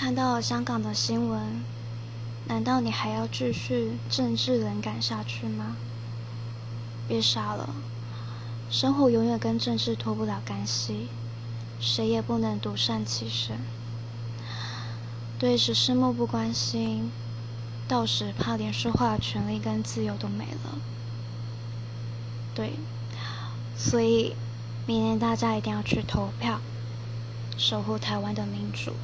[0.00, 1.62] 看到了香港的新闻
[2.46, 5.76] 难道你还要继续政治冷感下去吗？
[7.06, 7.68] 别傻了
[8.70, 11.08] 生活永远跟政治脱不了干系
[11.78, 13.58] 谁也不能独善其身。
[15.38, 17.12] 对时事漠不关心
[17.86, 20.78] 到时怕连说话的权利跟自由都没了。
[22.54, 22.72] 对
[23.76, 24.34] 所以
[24.86, 26.58] 明年大家一定要去投票
[27.58, 28.94] 守护台湾的民主。